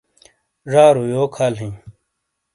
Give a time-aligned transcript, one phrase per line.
[0.71, 1.69] ڙارو۔ یوک حال ہی؟